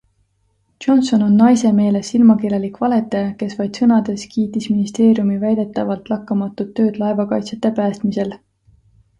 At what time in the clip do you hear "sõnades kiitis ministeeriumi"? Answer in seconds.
3.81-5.39